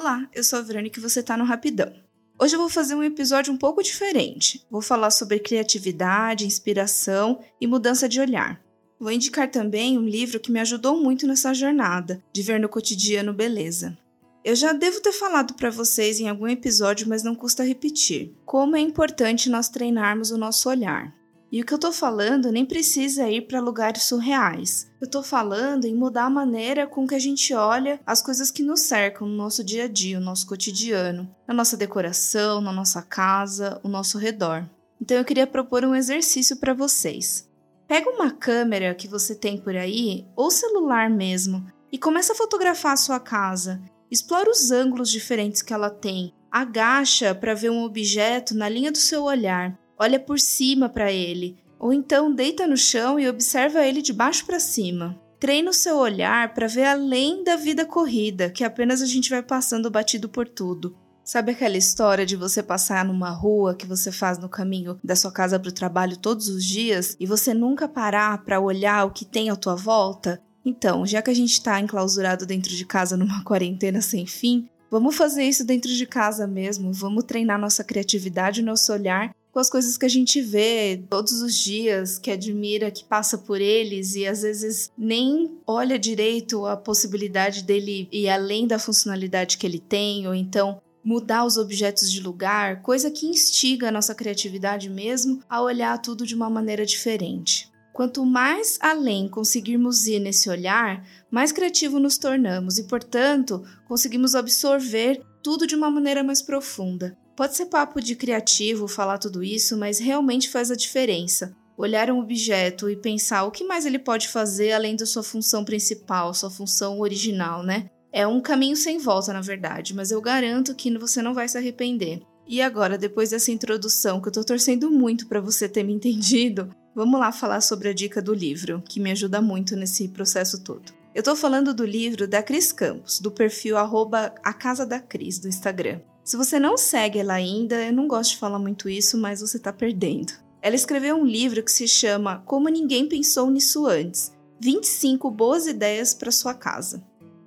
Olá, 0.00 0.26
eu 0.34 0.42
sou 0.42 0.58
a 0.58 0.62
Verônica 0.62 0.98
e 0.98 1.02
você 1.02 1.22
tá 1.22 1.36
no 1.36 1.44
Rapidão. 1.44 1.92
Hoje 2.40 2.56
eu 2.56 2.58
vou 2.58 2.70
fazer 2.70 2.94
um 2.94 3.02
episódio 3.02 3.52
um 3.52 3.56
pouco 3.58 3.82
diferente. 3.82 4.64
Vou 4.70 4.80
falar 4.80 5.10
sobre 5.10 5.38
criatividade, 5.38 6.46
inspiração 6.46 7.38
e 7.60 7.66
mudança 7.66 8.08
de 8.08 8.18
olhar. 8.18 8.64
Vou 8.98 9.12
indicar 9.12 9.50
também 9.50 9.98
um 9.98 10.08
livro 10.08 10.40
que 10.40 10.50
me 10.50 10.58
ajudou 10.58 10.96
muito 10.96 11.26
nessa 11.26 11.52
jornada 11.52 12.24
de 12.32 12.40
ver 12.40 12.58
no 12.58 12.66
cotidiano 12.66 13.34
beleza. 13.34 13.94
Eu 14.42 14.56
já 14.56 14.72
devo 14.72 15.02
ter 15.02 15.12
falado 15.12 15.52
para 15.52 15.68
vocês 15.68 16.18
em 16.18 16.30
algum 16.30 16.48
episódio, 16.48 17.06
mas 17.06 17.22
não 17.22 17.34
custa 17.34 17.62
repetir. 17.62 18.34
Como 18.46 18.76
é 18.76 18.80
importante 18.80 19.50
nós 19.50 19.68
treinarmos 19.68 20.30
o 20.30 20.38
nosso 20.38 20.70
olhar. 20.70 21.14
E 21.52 21.60
o 21.60 21.64
que 21.64 21.74
eu 21.74 21.78
tô 21.78 21.90
falando 21.90 22.52
nem 22.52 22.64
precisa 22.64 23.28
ir 23.28 23.48
para 23.48 23.60
lugares 23.60 24.04
surreais. 24.04 24.88
Eu 25.00 25.10
tô 25.10 25.20
falando 25.20 25.84
em 25.84 25.94
mudar 25.94 26.26
a 26.26 26.30
maneira 26.30 26.86
com 26.86 27.08
que 27.08 27.14
a 27.14 27.18
gente 27.18 27.52
olha 27.52 28.00
as 28.06 28.22
coisas 28.22 28.52
que 28.52 28.62
nos 28.62 28.80
cercam 28.80 29.26
no 29.26 29.36
nosso 29.36 29.64
dia 29.64 29.84
a 29.84 29.88
dia, 29.88 30.20
no 30.20 30.26
nosso 30.26 30.46
cotidiano, 30.46 31.28
na 31.48 31.52
nossa 31.52 31.76
decoração, 31.76 32.60
na 32.60 32.72
nossa 32.72 33.02
casa, 33.02 33.80
o 33.82 33.88
nosso 33.88 34.16
redor. 34.16 34.64
Então 35.00 35.16
eu 35.16 35.24
queria 35.24 35.46
propor 35.46 35.84
um 35.84 35.94
exercício 35.94 36.56
para 36.56 36.72
vocês. 36.72 37.48
Pega 37.88 38.08
uma 38.08 38.30
câmera 38.30 38.94
que 38.94 39.08
você 39.08 39.34
tem 39.34 39.58
por 39.58 39.74
aí, 39.74 40.28
ou 40.36 40.52
celular 40.52 41.10
mesmo, 41.10 41.66
e 41.90 41.98
começa 41.98 42.32
a 42.32 42.36
fotografar 42.36 42.92
a 42.92 42.96
sua 42.96 43.18
casa. 43.18 43.82
Explora 44.08 44.48
os 44.48 44.70
ângulos 44.70 45.10
diferentes 45.10 45.62
que 45.62 45.72
ela 45.72 45.90
tem. 45.90 46.32
Agacha 46.48 47.34
para 47.34 47.54
ver 47.54 47.70
um 47.70 47.82
objeto 47.82 48.54
na 48.54 48.68
linha 48.68 48.92
do 48.92 48.98
seu 48.98 49.24
olhar 49.24 49.76
olha 50.00 50.18
por 50.18 50.40
cima 50.40 50.88
para 50.88 51.12
ele, 51.12 51.58
ou 51.78 51.92
então 51.92 52.34
deita 52.34 52.66
no 52.66 52.76
chão 52.76 53.20
e 53.20 53.28
observa 53.28 53.86
ele 53.86 54.00
de 54.00 54.14
baixo 54.14 54.46
para 54.46 54.58
cima. 54.58 55.20
Treina 55.38 55.70
o 55.70 55.74
seu 55.74 55.98
olhar 55.98 56.54
para 56.54 56.66
ver 56.66 56.84
além 56.84 57.44
da 57.44 57.54
vida 57.54 57.84
corrida, 57.84 58.48
que 58.48 58.64
apenas 58.64 59.02
a 59.02 59.06
gente 59.06 59.28
vai 59.28 59.42
passando 59.42 59.90
batido 59.90 60.26
por 60.26 60.48
tudo. 60.48 60.96
Sabe 61.22 61.52
aquela 61.52 61.76
história 61.76 62.24
de 62.24 62.34
você 62.34 62.62
passar 62.62 63.04
numa 63.04 63.30
rua 63.30 63.74
que 63.74 63.86
você 63.86 64.10
faz 64.10 64.38
no 64.38 64.48
caminho 64.48 64.98
da 65.04 65.14
sua 65.14 65.30
casa 65.30 65.60
para 65.60 65.68
o 65.68 65.72
trabalho 65.72 66.16
todos 66.16 66.48
os 66.48 66.64
dias 66.64 67.14
e 67.20 67.26
você 67.26 67.52
nunca 67.52 67.86
parar 67.86 68.42
para 68.42 68.58
olhar 68.58 69.04
o 69.04 69.10
que 69.10 69.26
tem 69.26 69.50
à 69.50 69.56
tua 69.56 69.76
volta? 69.76 70.42
Então, 70.64 71.06
já 71.06 71.20
que 71.20 71.30
a 71.30 71.34
gente 71.34 71.52
está 71.52 71.78
enclausurado 71.78 72.46
dentro 72.46 72.70
de 72.74 72.86
casa 72.86 73.18
numa 73.18 73.44
quarentena 73.44 74.00
sem 74.00 74.26
fim, 74.26 74.68
vamos 74.90 75.14
fazer 75.14 75.44
isso 75.44 75.64
dentro 75.64 75.90
de 75.90 76.06
casa 76.06 76.46
mesmo. 76.46 76.90
Vamos 76.92 77.24
treinar 77.24 77.58
nossa 77.58 77.84
criatividade, 77.84 78.62
nosso 78.62 78.92
olhar 78.92 79.30
com 79.52 79.58
as 79.58 79.68
coisas 79.68 79.96
que 79.98 80.06
a 80.06 80.08
gente 80.08 80.40
vê 80.40 81.02
todos 81.08 81.42
os 81.42 81.56
dias, 81.56 82.18
que 82.18 82.30
admira, 82.30 82.90
que 82.90 83.04
passa 83.04 83.36
por 83.36 83.60
eles 83.60 84.14
e 84.14 84.26
às 84.26 84.42
vezes 84.42 84.90
nem 84.96 85.58
olha 85.66 85.98
direito 85.98 86.66
a 86.66 86.76
possibilidade 86.76 87.64
dele 87.64 88.08
ir 88.12 88.28
além 88.28 88.66
da 88.66 88.78
funcionalidade 88.78 89.58
que 89.58 89.66
ele 89.66 89.80
tem, 89.80 90.26
ou 90.26 90.34
então 90.34 90.80
mudar 91.02 91.44
os 91.44 91.56
objetos 91.56 92.12
de 92.12 92.20
lugar, 92.20 92.82
coisa 92.82 93.10
que 93.10 93.26
instiga 93.26 93.88
a 93.88 93.92
nossa 93.92 94.14
criatividade 94.14 94.88
mesmo 94.88 95.42
a 95.48 95.60
olhar 95.60 95.98
tudo 95.98 96.26
de 96.26 96.34
uma 96.34 96.50
maneira 96.50 96.84
diferente. 96.84 97.70
Quanto 97.92 98.24
mais 98.24 98.78
além 98.80 99.28
conseguirmos 99.28 100.06
ir 100.06 100.20
nesse 100.20 100.48
olhar, 100.48 101.04
mais 101.30 101.52
criativo 101.52 101.98
nos 101.98 102.16
tornamos 102.16 102.78
e, 102.78 102.84
portanto, 102.84 103.62
conseguimos 103.88 104.34
absorver 104.34 105.20
tudo 105.42 105.66
de 105.66 105.74
uma 105.74 105.90
maneira 105.90 106.22
mais 106.22 106.40
profunda. 106.40 107.16
Pode 107.40 107.56
ser 107.56 107.64
papo 107.64 108.02
de 108.02 108.14
criativo 108.14 108.86
falar 108.86 109.16
tudo 109.16 109.42
isso, 109.42 109.74
mas 109.74 109.98
realmente 109.98 110.50
faz 110.50 110.70
a 110.70 110.76
diferença. 110.76 111.56
Olhar 111.74 112.10
um 112.10 112.18
objeto 112.18 112.90
e 112.90 112.94
pensar 112.94 113.44
o 113.44 113.50
que 113.50 113.64
mais 113.64 113.86
ele 113.86 113.98
pode 113.98 114.28
fazer 114.28 114.72
além 114.72 114.94
da 114.94 115.06
sua 115.06 115.22
função 115.22 115.64
principal, 115.64 116.34
sua 116.34 116.50
função 116.50 117.00
original, 117.00 117.62
né? 117.62 117.88
É 118.12 118.26
um 118.26 118.42
caminho 118.42 118.76
sem 118.76 118.98
volta, 118.98 119.32
na 119.32 119.40
verdade, 119.40 119.94
mas 119.94 120.10
eu 120.10 120.20
garanto 120.20 120.74
que 120.74 120.94
você 120.98 121.22
não 121.22 121.32
vai 121.32 121.48
se 121.48 121.56
arrepender. 121.56 122.20
E 122.46 122.60
agora, 122.60 122.98
depois 122.98 123.30
dessa 123.30 123.50
introdução, 123.50 124.20
que 124.20 124.28
eu 124.28 124.32
tô 124.32 124.44
torcendo 124.44 124.90
muito 124.90 125.26
para 125.26 125.40
você 125.40 125.66
ter 125.66 125.82
me 125.82 125.94
entendido, 125.96 126.68
vamos 126.94 127.18
lá 127.18 127.32
falar 127.32 127.62
sobre 127.62 127.88
a 127.88 127.94
dica 127.94 128.20
do 128.20 128.34
livro, 128.34 128.82
que 128.86 129.00
me 129.00 129.12
ajuda 129.12 129.40
muito 129.40 129.74
nesse 129.76 130.08
processo 130.08 130.62
todo. 130.62 130.99
Eu 131.12 131.24
tô 131.24 131.34
falando 131.34 131.74
do 131.74 131.84
livro 131.84 132.28
da 132.28 132.40
Cris 132.40 132.70
Campos, 132.70 133.18
do 133.18 133.32
perfil 133.32 133.76
arroba 133.76 134.32
a 134.44 134.52
Casa 134.52 134.86
da 134.86 135.00
Cris, 135.00 135.40
do 135.40 135.48
Instagram. 135.48 136.00
Se 136.22 136.36
você 136.36 136.60
não 136.60 136.78
segue 136.78 137.18
ela 137.18 137.34
ainda, 137.34 137.84
eu 137.84 137.92
não 137.92 138.06
gosto 138.06 138.30
de 138.30 138.36
falar 138.36 138.60
muito 138.60 138.88
isso, 138.88 139.18
mas 139.18 139.40
você 139.40 139.56
está 139.56 139.72
perdendo. 139.72 140.32
Ela 140.62 140.76
escreveu 140.76 141.16
um 141.16 141.24
livro 141.24 141.64
que 141.64 141.72
se 141.72 141.88
chama 141.88 142.44
Como 142.46 142.68
Ninguém 142.68 143.08
Pensou 143.08 143.50
Nisso 143.50 143.86
Antes 143.86 144.32
25 144.60 145.28
Boas 145.32 145.66
Ideias 145.66 146.14
para 146.14 146.30
Sua 146.30 146.54
Casa. 146.54 147.02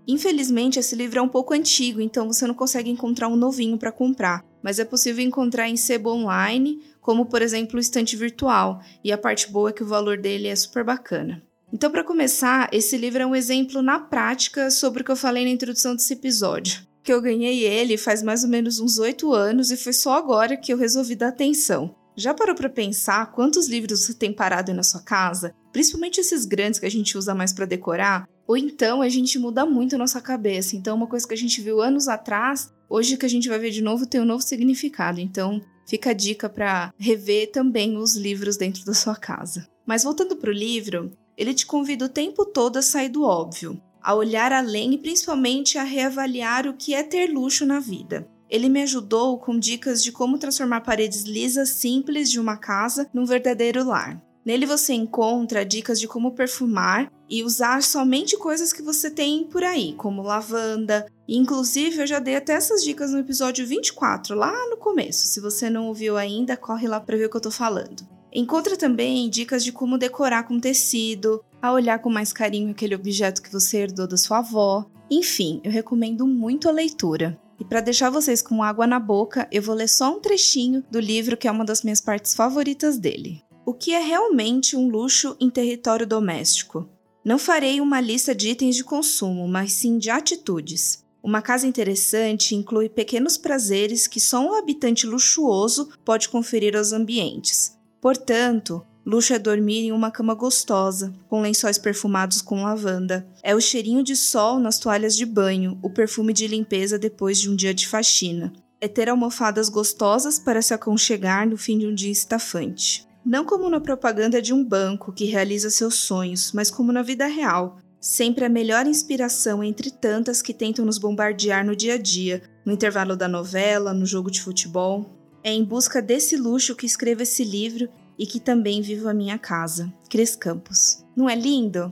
Infelizmente, 0.06 0.78
esse 0.78 0.94
livro 0.94 1.20
é 1.20 1.22
um 1.22 1.30
pouco 1.30 1.54
antigo, 1.54 2.02
então 2.02 2.28
você 2.28 2.46
não 2.46 2.54
consegue 2.54 2.90
encontrar 2.90 3.30
um 3.30 3.38
novinho 3.38 3.78
para 3.78 3.94
comprar, 3.94 4.44
mas 4.62 4.78
é 4.78 4.84
possível 4.84 5.24
encontrar 5.24 5.70
em 5.70 5.78
sebo 5.78 6.12
online, 6.12 6.82
como 7.00 7.28
por 7.28 7.42
exemplo 7.42 7.78
o 7.78 7.80
estante 7.80 8.18
virtual, 8.18 8.82
e 9.02 9.10
a 9.10 9.18
parte 9.18 9.50
boa 9.50 9.70
é 9.70 9.74
que 9.74 9.84
o 9.84 9.88
valor 9.88 10.18
dele 10.18 10.50
é 10.50 10.56
super 10.56 10.84
bacana. 10.84 11.42
Então, 11.74 11.90
para 11.90 12.04
começar, 12.04 12.70
esse 12.72 12.96
livro 12.96 13.24
é 13.24 13.26
um 13.26 13.36
exemplo 13.36 13.82
na 13.82 14.00
prática 14.00 14.70
sobre 14.70 15.02
o 15.02 15.06
que 15.06 15.12
eu 15.12 15.16
falei 15.16 15.44
na 15.44 15.50
introdução 15.50 15.96
desse 15.96 16.14
episódio 16.14 16.86
que 17.04 17.12
eu 17.12 17.22
ganhei 17.22 17.64
ele 17.64 17.98
faz 17.98 18.24
mais 18.24 18.44
ou 18.44 18.50
menos 18.50 18.80
uns 18.80 18.98
oito 18.98 19.34
anos 19.34 19.70
e 19.70 19.78
foi 19.78 19.92
só 19.92 20.18
agora 20.18 20.56
que 20.56 20.72
eu 20.72 20.78
resolvi 20.78 21.16
dar 21.16 21.28
atenção. 21.28 21.94
Já 22.16 22.34
parou 22.34 22.56
para 22.56 22.70
pensar 22.70 23.32
quantos 23.32 23.68
livros 23.68 24.02
você 24.02 24.14
tem 24.14 24.32
parado 24.32 24.72
aí 24.72 24.78
na 24.78 24.84
sua 24.84 25.02
casa? 25.02 25.54
Principalmente 25.74 26.22
esses 26.22 26.46
grandes 26.46 26.80
que 26.80 26.86
a 26.86 26.92
gente 26.92 27.18
usa 27.18 27.36
mais 27.36 27.52
para 27.52 27.66
decorar? 27.66 28.28
Ou 28.48 28.56
então 28.56 29.02
a 29.02 29.10
gente 29.10 29.38
muda 29.38 29.66
muito 29.66 29.96
a 29.96 29.98
nossa 29.98 30.22
cabeça. 30.22 30.76
Então, 30.76 30.96
uma 30.96 31.08
coisa 31.08 31.28
que 31.28 31.34
a 31.34 31.38
gente 31.38 31.60
viu 31.60 31.82
anos 31.82 32.08
atrás, 32.08 32.72
hoje 32.90 33.18
que 33.18 33.26
a 33.26 33.30
gente 33.30 33.50
vai 33.50 33.58
ver 33.58 33.72
de 33.72 33.82
novo, 33.82 34.06
tem 34.06 34.22
um 34.22 34.26
novo 34.26 34.44
significado. 34.44 35.20
Então, 35.20 35.60
fica 35.90 36.12
a 36.12 36.14
dica 36.14 36.48
para 36.48 36.94
rever 36.98 37.52
também 37.52 37.98
os 37.98 38.16
livros 38.16 38.58
dentro 38.58 38.86
da 38.86 38.94
sua 38.94 39.16
casa. 39.16 39.68
Mas 39.86 40.04
voltando 40.04 40.36
para 40.36 40.52
o 40.52 40.54
livro, 40.54 41.12
ele 41.38 41.54
te 41.54 41.66
convida 41.66 42.06
o 42.06 42.10
tempo 42.10 42.46
todo 42.46 42.78
a 42.78 42.82
sair 42.82 43.10
do 43.10 43.24
óbvio 43.24 43.82
a 44.04 44.14
olhar 44.14 44.52
além 44.52 44.94
e 44.94 44.98
principalmente 44.98 45.78
a 45.78 45.84
reavaliar 45.84 46.68
o 46.68 46.74
que 46.74 46.94
é 46.94 47.02
ter 47.02 47.32
luxo 47.32 47.66
na 47.66 47.80
vida. 47.80 48.28
Ele 48.50 48.68
me 48.68 48.84
ajudou 48.84 49.40
com 49.40 49.58
dicas 49.58 50.04
de 50.04 50.12
como 50.12 50.38
transformar 50.38 50.82
paredes 50.82 51.24
lisas 51.24 51.70
simples 51.70 52.30
de 52.30 52.40
uma 52.40 52.58
casa 52.58 53.10
num 53.14 53.26
verdadeiro 53.26 53.88
lar. 53.88 54.22
Nele 54.46 54.66
você 54.66 54.94
encontra 54.94 55.66
dicas 55.66 55.98
de 55.98 56.08
como 56.08 56.34
perfumar 56.34 57.10
e 57.30 57.44
usar 57.44 57.82
somente 57.82 58.38
coisas 58.38 58.74
que 58.74 58.82
você 58.82 59.10
tem 59.10 59.46
por 59.46 59.64
aí, 59.64 59.94
como 59.94 60.22
lavanda. 60.22 61.06
Inclusive, 61.26 62.02
eu 62.02 62.06
já 62.06 62.20
dei 62.20 62.36
até 62.36 62.52
essas 62.52 62.84
dicas 62.84 63.12
no 63.12 63.20
episódio 63.20 63.66
24, 63.66 64.36
lá 64.36 64.52
no 64.70 64.76
começo. 64.76 65.28
Se 65.28 65.40
você 65.40 65.70
não 65.70 65.88
ouviu 65.88 66.18
ainda, 66.18 66.58
corre 66.58 66.90
lá 66.90 67.00
para 67.00 67.16
ver 67.16 67.28
o 67.28 67.30
que 67.30 67.38
eu 67.38 67.42
tô 67.42 67.52
falando. 67.52 68.13
Encontra 68.36 68.76
também 68.76 69.30
dicas 69.30 69.64
de 69.64 69.72
como 69.72 69.96
decorar 69.96 70.48
com 70.48 70.60
tecido, 70.60 71.44
a 71.62 71.72
olhar 71.72 72.00
com 72.00 72.10
mais 72.10 72.34
carinho 72.34 72.72
aquele 72.72 72.96
objeto 72.96 73.42
que 73.44 73.52
você 73.52 73.78
herdou 73.78 74.08
da 74.08 74.18
sua 74.18 74.40
avó. 74.40 74.90
Enfim, 75.10 75.62
eu 75.64 75.72
recomendo 75.72 76.26
muito 76.26 76.68
a 76.68 76.72
leitura. 76.72 77.40
E 77.60 77.64
para 77.64 77.80
deixar 77.80 78.10
vocês 78.10 78.42
com 78.42 78.64
água 78.64 78.88
na 78.88 79.00
boca, 79.00 79.48
eu 79.52 79.62
vou 79.62 79.76
ler 79.76 79.88
só 79.88 80.12
um 80.12 80.20
trechinho 80.20 80.84
do 80.90 81.00
livro 81.00 81.38
que 81.38 81.48
é 81.48 81.52
uma 81.52 81.64
das 81.64 81.84
minhas 81.84 82.02
partes 82.02 82.34
favoritas 82.34 82.98
dele. 82.98 83.44
O 83.64 83.74
que 83.74 83.94
é 83.94 84.00
realmente 84.00 84.76
um 84.76 84.90
luxo 84.90 85.38
em 85.40 85.52
território 85.52 86.08
doméstico? 86.08 86.90
Não 87.24 87.38
farei 87.38 87.80
uma 87.80 88.02
lista 88.02 88.34
de 88.34 88.50
itens 88.50 88.76
de 88.76 88.84
consumo, 88.84 89.48
mas 89.48 89.74
sim 89.74 90.00
de 90.00 90.10
atitudes. 90.10 91.04
Uma 91.22 91.42
casa 91.42 91.68
interessante 91.68 92.56
inclui 92.56 92.90
pequenos 92.90 93.38
prazeres 93.38 94.08
que 94.08 94.20
só 94.20 94.42
um 94.46 94.56
habitante 94.56 95.06
luxuoso 95.06 95.90
pode 96.04 96.28
conferir 96.28 96.76
aos 96.76 96.92
ambientes, 96.92 97.78
Portanto, 98.04 98.86
luxo 99.06 99.34
é 99.34 99.40
dormir 99.40 99.86
em 99.86 99.94
uma 99.94 100.12
cama 100.12 100.34
gostosa, 100.34 101.14
com 101.30 101.40
lençóis 101.40 101.78
perfumados 101.78 102.42
com 102.42 102.62
lavanda. 102.62 103.26
É 103.42 103.56
o 103.56 103.62
cheirinho 103.62 104.04
de 104.04 104.14
sol 104.14 104.60
nas 104.60 104.78
toalhas 104.78 105.16
de 105.16 105.26
banho, 105.26 105.80
o 105.82 105.90
perfume 105.90 106.34
de 106.34 106.46
limpeza 106.46 107.00
depois 107.00 107.40
de 107.40 107.50
um 107.50 107.56
dia 107.56 107.74
de 107.74 107.88
faxina. 107.88 108.52
É 108.82 108.90
ter 108.90 109.08
almofadas 109.08 109.70
gostosas 109.70 110.38
para 110.38 110.62
se 110.62 110.74
aconchegar 110.74 111.48
no 111.48 111.56
fim 111.56 111.78
de 111.78 111.88
um 111.88 111.96
dia 111.96 112.12
estafante. 112.12 113.08
Não 113.26 113.46
como 113.46 113.70
na 113.70 113.80
propaganda 113.80 114.42
de 114.42 114.54
um 114.54 114.66
banco 114.66 115.14
que 115.14 115.24
realiza 115.24 115.70
seus 115.70 115.96
sonhos, 115.96 116.52
mas 116.52 116.70
como 116.70 116.92
na 116.92 117.04
vida 117.04 117.26
real. 117.26 117.78
Sempre 118.02 118.44
a 118.44 118.50
melhor 118.50 118.86
inspiração 118.86 119.64
entre 119.64 119.90
tantas 119.90 120.42
que 120.42 120.54
tentam 120.54 120.84
nos 120.84 120.98
bombardear 120.98 121.66
no 121.66 121.74
dia 121.74 121.94
a 121.94 121.98
dia, 121.98 122.44
no 122.66 122.74
intervalo 122.74 123.16
da 123.16 123.30
novela, 123.30 123.94
no 123.94 124.06
jogo 124.06 124.30
de 124.30 124.42
futebol. 124.42 125.23
É 125.44 125.52
em 125.52 125.64
busca 125.64 126.02
desse 126.02 126.38
luxo 126.38 126.76
que 126.76 126.86
escrevo 126.86 127.24
esse 127.24 127.44
livro 127.44 127.90
e 128.18 128.26
que 128.26 128.40
também 128.40 128.82
vivo 128.82 129.10
a 129.10 129.14
minha 129.14 129.38
casa, 129.38 129.94
Cris 130.10 130.36
Campos. 130.36 131.04
Não 131.16 131.30
é 131.30 131.36
lindo? 131.36 131.92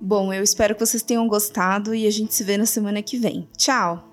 Bom, 0.00 0.32
eu 0.32 0.42
espero 0.42 0.74
que 0.74 0.84
vocês 0.84 1.02
tenham 1.02 1.26
gostado 1.28 1.94
e 1.94 2.06
a 2.06 2.10
gente 2.10 2.34
se 2.34 2.44
vê 2.44 2.56
na 2.56 2.66
semana 2.66 3.02
que 3.02 3.18
vem. 3.18 3.48
Tchau! 3.56 4.07